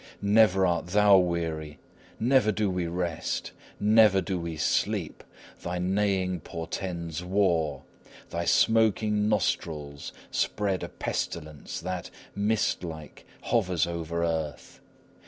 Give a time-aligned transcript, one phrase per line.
[0.23, 1.77] Never art thou weary!
[2.19, 3.51] Never do we rest!
[3.79, 5.23] Never do we sleep!
[5.61, 7.83] Thy neighing portends war;
[8.31, 14.81] thy smoking nostrils spread a pestilence that, mist like, hovers over earth.